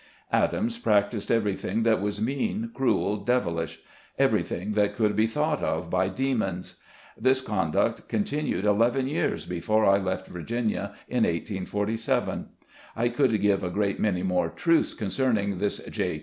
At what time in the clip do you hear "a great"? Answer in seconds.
13.61-13.99